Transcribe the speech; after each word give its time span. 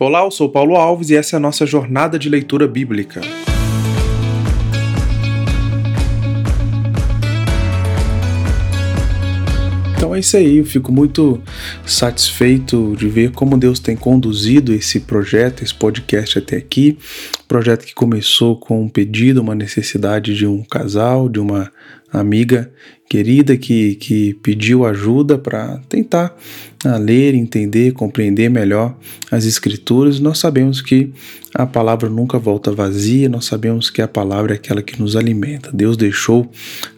Olá, 0.00 0.24
eu 0.24 0.30
sou 0.32 0.48
Paulo 0.48 0.74
Alves 0.74 1.10
e 1.10 1.14
essa 1.14 1.36
é 1.36 1.38
a 1.38 1.40
nossa 1.40 1.64
jornada 1.64 2.18
de 2.18 2.28
leitura 2.28 2.66
bíblica. 2.66 3.20
Então 9.96 10.12
é 10.12 10.18
isso 10.18 10.36
aí, 10.36 10.58
eu 10.58 10.64
fico 10.64 10.90
muito 10.90 11.40
satisfeito 11.86 12.96
de 12.98 13.08
ver 13.08 13.30
como 13.30 13.56
Deus 13.56 13.78
tem 13.78 13.94
conduzido 13.94 14.72
esse 14.74 14.98
projeto, 14.98 15.62
esse 15.62 15.72
podcast 15.72 16.40
até 16.40 16.56
aqui. 16.56 16.98
Projeto 17.46 17.86
que 17.86 17.94
começou 17.94 18.56
com 18.56 18.82
um 18.82 18.88
pedido, 18.88 19.40
uma 19.40 19.54
necessidade 19.54 20.34
de 20.34 20.44
um 20.44 20.64
casal, 20.64 21.28
de 21.28 21.38
uma 21.38 21.70
amiga 22.20 22.70
querida 23.08 23.56
que, 23.56 23.96
que 23.96 24.34
pediu 24.42 24.84
ajuda 24.84 25.36
para 25.36 25.78
tentar 25.88 26.36
a 26.84 26.96
ler, 26.96 27.34
entender, 27.34 27.92
compreender 27.92 28.50
melhor 28.50 28.96
as 29.30 29.44
Escrituras, 29.44 30.20
nós 30.20 30.38
sabemos 30.38 30.82
que 30.82 31.12
a 31.54 31.66
palavra 31.66 32.08
nunca 32.08 32.38
volta 32.38 32.72
vazia, 32.72 33.28
nós 33.28 33.44
sabemos 33.44 33.88
que 33.88 34.02
a 34.02 34.08
palavra 34.08 34.54
é 34.54 34.56
aquela 34.56 34.82
que 34.82 35.00
nos 35.00 35.16
alimenta. 35.16 35.70
Deus 35.72 35.96
deixou 35.96 36.50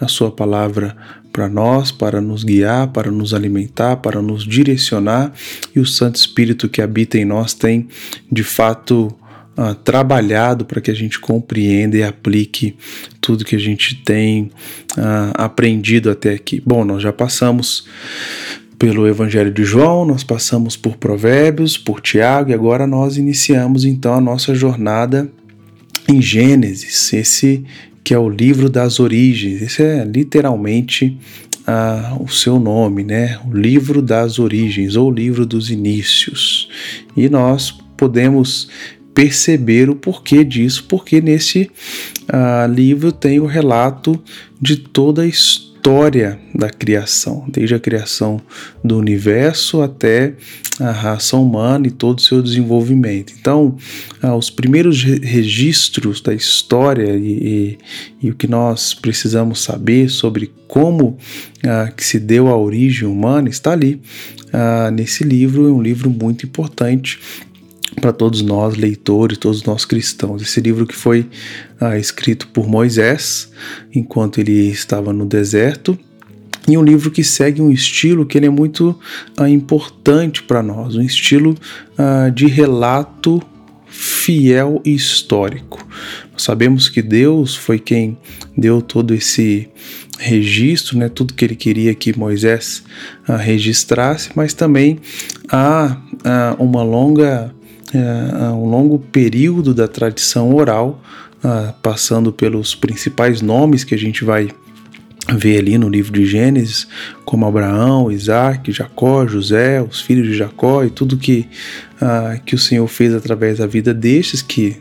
a 0.00 0.08
sua 0.08 0.30
palavra 0.30 0.96
para 1.32 1.48
nós, 1.48 1.90
para 1.90 2.20
nos 2.20 2.44
guiar, 2.44 2.92
para 2.92 3.10
nos 3.10 3.34
alimentar, 3.34 3.96
para 3.96 4.22
nos 4.22 4.44
direcionar, 4.44 5.32
e 5.74 5.80
o 5.80 5.86
Santo 5.86 6.14
Espírito 6.14 6.68
que 6.68 6.80
habita 6.80 7.18
em 7.18 7.24
nós 7.24 7.52
tem, 7.52 7.88
de 8.30 8.44
fato, 8.44 9.12
uh, 9.56 9.74
trabalhado 9.74 10.64
para 10.64 10.80
que 10.80 10.90
a 10.90 10.94
gente 10.94 11.18
compreenda 11.18 11.96
e 11.96 12.02
aplique 12.02 12.76
tudo 13.20 13.44
que 13.44 13.56
a 13.56 13.60
gente 13.60 13.96
tem 14.02 14.50
uh, 14.96 15.32
aprendido 15.34 16.10
até 16.10 16.32
aqui. 16.34 16.62
Bom, 16.64 16.84
nós 16.84 17.02
já 17.02 17.12
passamos 17.12 17.86
pelo 18.78 19.06
Evangelho 19.06 19.52
de 19.52 19.64
João, 19.64 20.04
nós 20.04 20.24
passamos 20.24 20.76
por 20.76 20.96
Provérbios, 20.96 21.78
por 21.78 22.00
Tiago 22.00 22.50
e 22.50 22.54
agora 22.54 22.86
nós 22.86 23.16
iniciamos 23.16 23.84
então 23.84 24.14
a 24.14 24.20
nossa 24.20 24.54
jornada 24.54 25.30
em 26.08 26.20
Gênesis, 26.20 27.12
esse 27.12 27.64
que 28.04 28.12
é 28.12 28.18
o 28.18 28.28
livro 28.28 28.68
das 28.68 29.00
origens. 29.00 29.62
Esse 29.62 29.82
é 29.82 30.04
literalmente 30.04 31.18
ah, 31.66 32.14
o 32.20 32.28
seu 32.28 32.60
nome, 32.60 33.02
né? 33.02 33.40
O 33.50 33.56
livro 33.56 34.02
das 34.02 34.38
origens 34.38 34.94
ou 34.94 35.10
livro 35.10 35.46
dos 35.46 35.70
inícios. 35.70 36.68
E 37.16 37.28
nós 37.30 37.70
podemos 37.96 38.68
perceber 39.14 39.88
o 39.88 39.94
porquê 39.94 40.44
disso, 40.44 40.84
porque 40.88 41.20
nesse 41.20 41.70
ah, 42.28 42.66
livro 42.66 43.12
tem 43.12 43.38
o 43.38 43.46
relato 43.46 44.20
de 44.60 44.76
toda 44.76 45.22
a 45.22 45.26
história 45.26 46.40
da 46.54 46.68
criação, 46.68 47.44
desde 47.48 47.74
a 47.74 47.78
criação 47.78 48.40
do 48.82 48.98
universo 48.98 49.82
até 49.82 50.34
a 50.80 50.90
raça 50.90 51.36
humana 51.36 51.86
e 51.86 51.90
todo 51.90 52.18
o 52.18 52.22
seu 52.22 52.42
desenvolvimento. 52.42 53.32
Então, 53.38 53.76
ah, 54.20 54.34
os 54.34 54.50
primeiros 54.50 55.04
registros 55.04 56.20
da 56.20 56.34
história 56.34 57.14
e, 57.14 57.78
e, 58.20 58.26
e, 58.26 58.30
o 58.30 58.34
que 58.34 58.48
nós 58.48 58.94
precisamos 58.94 59.62
saber 59.62 60.08
sobre 60.08 60.50
como 60.66 61.18
ah, 61.62 61.92
que 61.96 62.04
se 62.04 62.18
deu 62.18 62.48
a 62.48 62.56
origem 62.56 63.06
humana 63.06 63.48
está 63.48 63.70
ali 63.70 64.02
nesse 64.92 65.24
livro, 65.24 65.66
é 65.66 65.72
um 65.72 65.82
livro 65.82 66.08
muito 66.08 66.46
importante 66.46 67.18
para 68.00 68.12
todos 68.12 68.42
nós, 68.42 68.76
leitores, 68.76 69.38
todos 69.38 69.62
nós 69.64 69.84
cristãos. 69.84 70.42
Esse 70.42 70.60
livro 70.60 70.86
que 70.86 70.94
foi 70.94 71.28
ah, 71.80 71.98
escrito 71.98 72.48
por 72.48 72.68
Moisés 72.68 73.50
enquanto 73.94 74.40
ele 74.40 74.68
estava 74.68 75.12
no 75.12 75.24
deserto 75.26 75.98
e 76.66 76.78
um 76.78 76.82
livro 76.82 77.10
que 77.10 77.22
segue 77.22 77.60
um 77.60 77.70
estilo 77.70 78.24
que 78.24 78.38
ele 78.38 78.46
é 78.46 78.50
muito 78.50 78.98
ah, 79.36 79.48
importante 79.48 80.42
para 80.42 80.62
nós, 80.62 80.96
um 80.96 81.02
estilo 81.02 81.54
ah, 81.98 82.30
de 82.30 82.46
relato 82.46 83.42
fiel 83.86 84.80
e 84.84 84.94
histórico. 84.94 85.86
Nós 86.32 86.42
sabemos 86.42 86.88
que 86.88 87.02
Deus 87.02 87.54
foi 87.54 87.78
quem 87.78 88.18
deu 88.56 88.82
todo 88.82 89.14
esse 89.14 89.68
registro, 90.18 90.96
né, 90.96 91.08
tudo 91.08 91.34
que 91.34 91.44
ele 91.44 91.56
queria 91.56 91.94
que 91.94 92.18
Moisés 92.18 92.82
ah, 93.28 93.36
registrasse, 93.36 94.30
mas 94.34 94.54
também 94.54 94.98
há 95.48 96.00
ah, 96.24 96.56
uma 96.58 96.82
longa 96.82 97.54
é, 97.92 98.48
um 98.50 98.66
longo 98.68 98.98
período 98.98 99.74
da 99.74 99.88
tradição 99.88 100.54
oral, 100.54 101.02
passando 101.82 102.32
pelos 102.32 102.74
principais 102.74 103.42
nomes 103.42 103.84
que 103.84 103.94
a 103.94 103.98
gente 103.98 104.24
vai 104.24 104.48
ver 105.36 105.58
ali 105.58 105.76
no 105.76 105.90
livro 105.90 106.10
de 106.10 106.24
Gênesis, 106.24 106.86
como 107.22 107.44
Abraão, 107.44 108.10
Isaac, 108.10 108.72
Jacó, 108.72 109.26
José, 109.26 109.82
os 109.82 110.00
filhos 110.00 110.26
de 110.26 110.34
Jacó 110.34 110.84
e 110.84 110.90
tudo 110.90 111.18
que, 111.18 111.46
que 112.46 112.54
o 112.54 112.58
Senhor 112.58 112.86
fez 112.88 113.14
através 113.14 113.58
da 113.58 113.66
vida 113.66 113.92
destes 113.92 114.40
que 114.40 114.78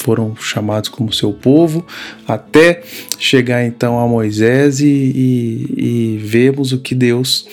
foram 0.00 0.34
chamados 0.36 0.88
como 0.88 1.12
seu 1.12 1.32
povo, 1.32 1.86
até 2.26 2.82
chegar 3.18 3.64
então 3.64 3.98
a 3.98 4.08
Moisés 4.08 4.80
e, 4.80 4.86
e, 4.86 5.74
e 5.76 6.18
vemos 6.18 6.72
o 6.72 6.78
que 6.78 6.94
Deus 6.94 7.46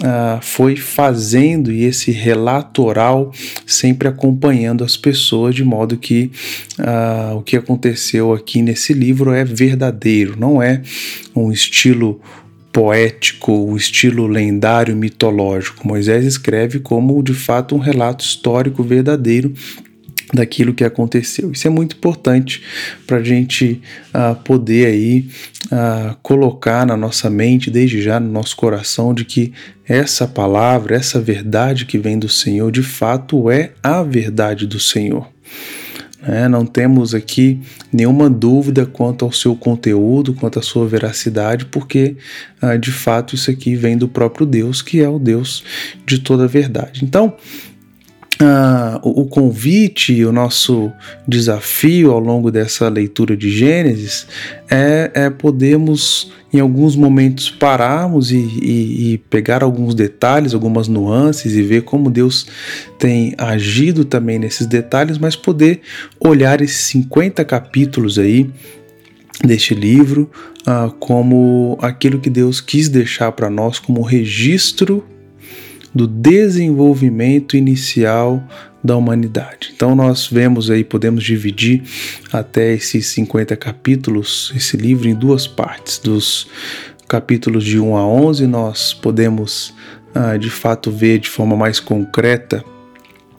uh, 0.00 0.40
foi 0.42 0.76
fazendo 0.76 1.72
e 1.72 1.84
esse 1.84 2.10
relato 2.10 2.84
oral 2.84 3.32
sempre 3.66 4.08
acompanhando 4.08 4.84
as 4.84 4.96
pessoas, 4.96 5.54
de 5.54 5.64
modo 5.64 5.96
que 5.96 6.30
uh, 6.78 7.36
o 7.36 7.42
que 7.42 7.56
aconteceu 7.56 8.32
aqui 8.32 8.62
nesse 8.62 8.92
livro 8.92 9.32
é 9.32 9.44
verdadeiro, 9.44 10.36
não 10.38 10.62
é 10.62 10.82
um 11.34 11.50
estilo 11.50 12.20
poético, 12.72 13.52
o 13.52 13.74
estilo 13.74 14.26
lendário 14.26 14.94
mitológico. 14.94 15.88
Moisés 15.88 16.26
escreve 16.26 16.78
como 16.78 17.22
de 17.22 17.32
fato 17.32 17.74
um 17.74 17.78
relato 17.78 18.22
histórico 18.22 18.82
verdadeiro 18.82 19.54
daquilo 20.32 20.74
que 20.74 20.84
aconteceu. 20.84 21.52
Isso 21.52 21.66
é 21.66 21.70
muito 21.70 21.96
importante 21.96 22.62
para 23.06 23.18
a 23.18 23.22
gente 23.22 23.80
uh, 24.14 24.34
poder 24.42 24.86
aí 24.86 25.28
uh, 25.66 26.16
colocar 26.22 26.86
na 26.86 26.96
nossa 26.96 27.30
mente, 27.30 27.70
desde 27.70 28.02
já 28.02 28.18
no 28.18 28.30
nosso 28.30 28.56
coração, 28.56 29.14
de 29.14 29.24
que 29.24 29.52
essa 29.86 30.26
palavra, 30.26 30.96
essa 30.96 31.20
verdade 31.20 31.86
que 31.86 31.98
vem 31.98 32.18
do 32.18 32.28
Senhor, 32.28 32.70
de 32.72 32.82
fato 32.82 33.50
é 33.50 33.72
a 33.82 34.02
verdade 34.02 34.66
do 34.66 34.80
Senhor. 34.80 35.28
É, 36.26 36.48
não 36.48 36.66
temos 36.66 37.14
aqui 37.14 37.60
nenhuma 37.92 38.28
dúvida 38.28 38.84
quanto 38.84 39.24
ao 39.24 39.30
seu 39.30 39.54
conteúdo, 39.54 40.34
quanto 40.34 40.58
à 40.58 40.62
sua 40.62 40.84
veracidade, 40.86 41.66
porque 41.66 42.16
uh, 42.60 42.76
de 42.76 42.90
fato 42.90 43.36
isso 43.36 43.48
aqui 43.48 43.76
vem 43.76 43.96
do 43.96 44.08
próprio 44.08 44.44
Deus, 44.44 44.82
que 44.82 45.00
é 45.00 45.08
o 45.08 45.20
Deus 45.20 45.62
de 46.04 46.18
toda 46.18 46.44
a 46.44 46.48
verdade. 46.48 47.04
Então, 47.04 47.36
ah, 48.38 49.00
o, 49.02 49.22
o 49.22 49.26
convite, 49.26 50.24
o 50.24 50.32
nosso 50.32 50.92
desafio 51.26 52.10
ao 52.10 52.20
longo 52.20 52.50
dessa 52.50 52.88
leitura 52.88 53.34
de 53.34 53.50
Gênesis 53.50 54.26
é, 54.70 55.10
é 55.14 55.30
podermos, 55.30 56.30
em 56.52 56.60
alguns 56.60 56.96
momentos, 56.96 57.48
pararmos 57.48 58.30
e, 58.30 58.36
e, 58.36 59.12
e, 59.12 59.18
pegar 59.18 59.62
alguns 59.62 59.94
detalhes, 59.94 60.52
algumas 60.52 60.86
nuances 60.86 61.54
e 61.54 61.62
ver 61.62 61.82
como 61.82 62.10
Deus 62.10 62.46
tem 62.98 63.34
agido 63.38 64.04
também 64.04 64.38
nesses 64.38 64.66
detalhes, 64.66 65.16
mas 65.16 65.34
poder 65.34 65.80
olhar 66.20 66.60
esses 66.60 66.84
50 66.86 67.42
capítulos 67.44 68.18
aí 68.18 68.50
deste 69.44 69.74
livro 69.74 70.30
ah, 70.66 70.90
como 70.98 71.78
aquilo 71.80 72.18
que 72.18 72.28
Deus 72.28 72.60
quis 72.60 72.88
deixar 72.88 73.32
para 73.32 73.48
nós 73.48 73.78
como 73.78 74.02
registro 74.02 75.04
do 75.96 76.06
desenvolvimento 76.06 77.56
inicial 77.56 78.42
da 78.84 78.96
humanidade. 78.96 79.72
Então 79.74 79.96
nós 79.96 80.26
vemos 80.26 80.70
aí, 80.70 80.84
podemos 80.84 81.24
dividir 81.24 81.82
até 82.32 82.74
esses 82.74 83.06
50 83.08 83.56
capítulos, 83.56 84.52
esse 84.54 84.76
livro 84.76 85.08
em 85.08 85.14
duas 85.14 85.46
partes. 85.46 85.98
Dos 85.98 86.48
capítulos 87.08 87.64
de 87.64 87.80
1 87.80 87.96
a 87.96 88.06
11 88.06 88.46
nós 88.46 88.92
podemos 88.92 89.74
ah, 90.14 90.36
de 90.36 90.50
fato 90.50 90.90
ver 90.90 91.18
de 91.18 91.30
forma 91.30 91.56
mais 91.56 91.80
concreta 91.80 92.62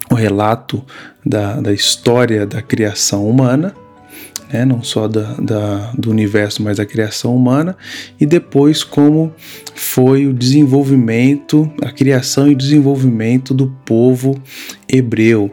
o 0.09 0.15
relato 0.15 0.83
da, 1.25 1.61
da 1.61 1.73
história 1.73 2.45
da 2.45 2.61
criação 2.61 3.29
humana 3.29 3.75
né, 4.51 4.65
não 4.65 4.81
só 4.81 5.07
da, 5.07 5.33
da, 5.33 5.91
do 5.97 6.09
universo, 6.09 6.63
mas 6.63 6.77
da 6.77 6.85
criação 6.85 7.35
humana, 7.35 7.75
e 8.19 8.25
depois 8.25 8.83
como 8.83 9.33
foi 9.75 10.25
o 10.25 10.33
desenvolvimento, 10.33 11.71
a 11.81 11.91
criação 11.91 12.49
e 12.49 12.55
desenvolvimento 12.55 13.53
do 13.53 13.67
povo 13.85 14.39
hebreu, 14.87 15.51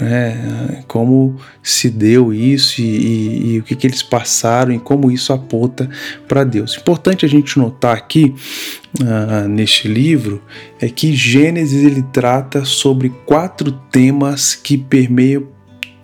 né, 0.00 0.82
como 0.88 1.36
se 1.62 1.88
deu 1.88 2.34
isso 2.34 2.80
e, 2.80 2.84
e, 2.84 3.52
e 3.52 3.58
o 3.60 3.62
que, 3.62 3.76
que, 3.76 3.86
eles 3.86 4.02
passaram 4.02 4.72
e 4.72 4.78
como 4.78 5.10
isso 5.10 5.32
aponta 5.32 5.88
para 6.26 6.42
Deus. 6.42 6.76
Importante 6.76 7.24
a 7.24 7.28
gente 7.28 7.58
notar 7.58 7.96
aqui 7.96 8.34
uh, 9.00 9.48
neste 9.48 9.86
livro 9.86 10.42
é 10.80 10.88
que 10.88 11.14
Gênesis 11.14 11.84
ele 11.84 12.02
trata 12.12 12.64
sobre 12.64 13.10
quatro 13.24 13.70
temas 13.70 14.56
que 14.56 14.76
permeiam 14.76 15.54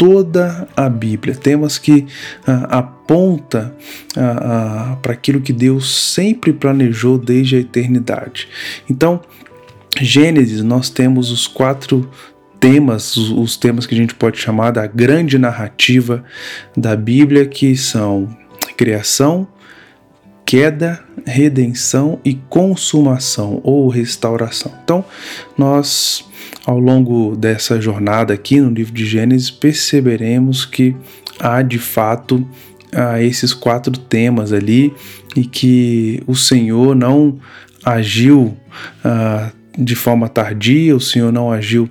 toda 0.01 0.67
a 0.75 0.89
Bíblia, 0.89 1.35
temas 1.35 1.77
que 1.77 2.07
ah, 2.47 2.79
aponta 2.79 3.77
ah, 4.17 4.93
ah, 4.93 4.97
para 5.03 5.13
aquilo 5.13 5.43
que 5.43 5.53
Deus 5.53 5.95
sempre 6.15 6.55
planejou 6.55 7.19
desde 7.19 7.57
a 7.57 7.59
eternidade. 7.59 8.49
Então, 8.89 9.21
Gênesis, 10.01 10.63
nós 10.63 10.89
temos 10.89 11.31
os 11.31 11.47
quatro 11.47 12.11
temas, 12.59 13.15
os 13.15 13.59
temas 13.59 13.85
que 13.85 13.95
a 13.95 13.99
gente 13.99 14.15
pode 14.15 14.39
chamar 14.39 14.71
da 14.71 14.87
grande 14.87 15.37
narrativa 15.37 16.25
da 16.75 16.97
Bíblia, 16.97 17.45
que 17.45 17.77
são 17.77 18.35
criação, 18.79 19.47
queda, 20.47 21.05
redenção 21.27 22.19
e 22.25 22.35
consumação 22.49 23.61
ou 23.63 23.89
restauração. 23.89 24.73
Então, 24.83 25.05
nós 25.57 26.25
ao 26.67 26.79
longo 26.79 27.37
dessa 27.37 27.81
jornada 27.81 28.35
aqui 28.35 28.61
no 28.61 28.71
livro 28.71 28.93
de 28.93 29.07
Gênesis 29.07 29.51
perceberemos 29.51 30.65
que 30.65 30.95
há 31.39 31.63
de 31.63 31.79
fato 31.79 32.47
ah, 32.93 33.23
esses 33.23 33.53
quatro 33.53 33.97
temas 33.97 34.53
ali 34.53 34.93
e 35.37 35.45
que 35.45 36.23
o 36.27 36.35
Senhor 36.35 36.95
não 36.95 37.39
agiu 37.85 38.57
ah, 39.05 39.51
de 39.79 39.95
forma 39.95 40.29
tardia, 40.29 40.95
o 40.95 41.01
Senhor 41.01 41.33
não 41.33 41.51
agiu 41.51 41.89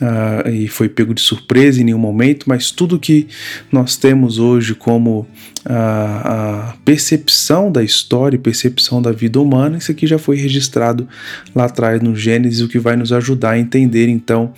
uh, 0.00 0.48
e 0.48 0.68
foi 0.68 0.88
pego 0.88 1.14
de 1.14 1.20
surpresa 1.20 1.80
em 1.80 1.84
nenhum 1.84 1.98
momento, 1.98 2.46
mas 2.48 2.70
tudo 2.70 2.98
que 2.98 3.28
nós 3.70 3.96
temos 3.96 4.38
hoje 4.38 4.74
como 4.74 5.26
a, 5.64 6.70
a 6.70 6.74
percepção 6.84 7.70
da 7.70 7.82
história, 7.82 8.38
percepção 8.38 9.02
da 9.02 9.12
vida 9.12 9.40
humana, 9.40 9.78
isso 9.78 9.90
aqui 9.90 10.06
já 10.06 10.18
foi 10.18 10.36
registrado 10.36 11.08
lá 11.54 11.64
atrás 11.66 12.00
no 12.00 12.16
Gênesis, 12.16 12.60
o 12.60 12.68
que 12.68 12.78
vai 12.78 12.96
nos 12.96 13.12
ajudar 13.12 13.50
a 13.50 13.58
entender 13.58 14.08
então 14.08 14.52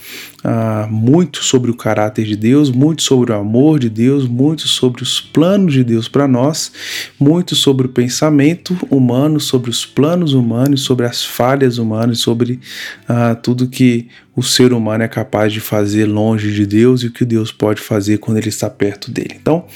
uh, 0.45 0.91
muito 0.93 1.43
sobre 1.43 1.71
o 1.71 1.77
caráter 1.77 2.25
de 2.25 2.37
Deus, 2.37 2.71
muito 2.71 3.03
sobre 3.03 3.33
o 3.33 3.37
amor 3.37 3.79
de 3.79 3.91
Deus, 3.91 4.27
muito 4.27 4.69
sobre 4.69 5.03
os 5.03 5.21
planos 5.21 5.73
de 5.73 5.83
Deus 5.83 6.09
para 6.09 6.29
nós, 6.29 6.73
muito 7.19 7.57
sobre 7.57 7.87
o 7.87 7.91
pensamento 7.91 8.77
humano, 8.91 9.41
sobre 9.41 9.71
os 9.71 9.85
planos 9.85 10.35
humanos, 10.35 10.83
sobre 10.83 11.07
as 11.07 11.25
falhas 11.25 11.79
humanas, 11.79 12.21
sobre 12.21 12.61
uh, 13.09 13.35
tudo 13.43 13.69
que 13.69 14.09
o 14.35 14.43
ser 14.43 14.73
humano 14.73 15.05
é 15.05 15.09
capaz 15.09 15.53
de 15.53 15.61
fazer 15.61 16.07
longe 16.07 16.53
de 16.53 16.65
Deus 16.65 17.03
e 17.03 17.09
o 17.09 17.13
que 17.13 17.25
Deus 17.25 17.53
pode 17.53 17.81
fazer 17.81 18.19
quando 18.19 18.39
ele 18.39 18.49
está 18.49 18.71
perto 18.71 19.11
dele. 19.11 19.37
Então, 19.41 19.67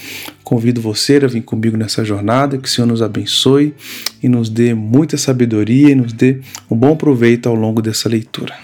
convido 0.47 0.79
você 0.79 1.17
a 1.17 1.27
vir 1.27 1.41
comigo 1.41 1.75
nessa 1.75 2.05
jornada, 2.05 2.57
que 2.57 2.69
o 2.69 2.71
Senhor 2.71 2.87
nos 2.87 3.01
abençoe 3.01 3.73
e 4.23 4.29
nos 4.29 4.49
dê 4.49 4.73
muita 4.73 5.17
sabedoria 5.17 5.89
e 5.89 5.95
nos 5.95 6.13
dê 6.13 6.39
um 6.71 6.75
bom 6.77 6.95
proveito 6.95 7.49
ao 7.49 7.53
longo 7.53 7.81
dessa 7.81 8.07
leitura. 8.07 8.55